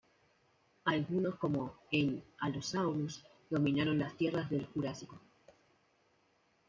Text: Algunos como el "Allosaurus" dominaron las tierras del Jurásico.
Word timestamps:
Algunos 0.85 1.35
como 1.35 1.75
el 1.91 2.23
"Allosaurus" 2.39 3.23
dominaron 3.51 3.99
las 3.99 4.17
tierras 4.17 4.49
del 4.49 4.65
Jurásico. 4.65 5.19